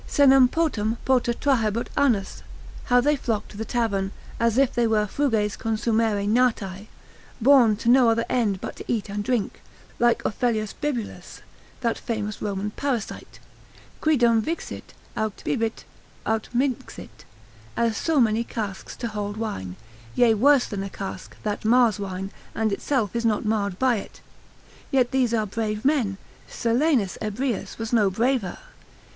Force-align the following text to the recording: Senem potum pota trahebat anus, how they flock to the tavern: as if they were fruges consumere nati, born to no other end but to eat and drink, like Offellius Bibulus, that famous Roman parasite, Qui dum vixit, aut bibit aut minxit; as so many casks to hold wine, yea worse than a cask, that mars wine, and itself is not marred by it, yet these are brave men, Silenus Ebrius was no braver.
Senem 0.07 0.49
potum 0.49 0.97
pota 1.05 1.31
trahebat 1.31 1.87
anus, 1.95 2.41
how 2.85 2.99
they 2.99 3.15
flock 3.15 3.47
to 3.49 3.55
the 3.55 3.63
tavern: 3.63 4.09
as 4.39 4.57
if 4.57 4.73
they 4.73 4.87
were 4.87 5.05
fruges 5.05 5.55
consumere 5.55 6.25
nati, 6.25 6.89
born 7.39 7.75
to 7.75 7.87
no 7.87 8.09
other 8.09 8.25
end 8.27 8.59
but 8.59 8.75
to 8.77 8.83
eat 8.87 9.09
and 9.09 9.23
drink, 9.23 9.61
like 9.99 10.23
Offellius 10.23 10.73
Bibulus, 10.73 11.41
that 11.81 11.99
famous 11.99 12.41
Roman 12.41 12.71
parasite, 12.71 13.37
Qui 14.01 14.17
dum 14.17 14.41
vixit, 14.41 14.95
aut 15.15 15.39
bibit 15.45 15.83
aut 16.25 16.49
minxit; 16.51 17.23
as 17.77 17.95
so 17.95 18.19
many 18.19 18.43
casks 18.43 18.95
to 18.95 19.07
hold 19.07 19.37
wine, 19.37 19.75
yea 20.15 20.33
worse 20.33 20.65
than 20.65 20.81
a 20.81 20.89
cask, 20.89 21.37
that 21.43 21.63
mars 21.63 21.99
wine, 21.99 22.31
and 22.55 22.73
itself 22.73 23.15
is 23.15 23.23
not 23.23 23.45
marred 23.45 23.77
by 23.77 23.97
it, 23.97 24.21
yet 24.89 25.11
these 25.11 25.31
are 25.31 25.45
brave 25.45 25.85
men, 25.85 26.17
Silenus 26.49 27.19
Ebrius 27.21 27.77
was 27.77 27.93
no 27.93 28.09
braver. 28.09 28.57